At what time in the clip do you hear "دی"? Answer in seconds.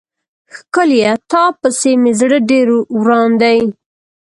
3.41-3.59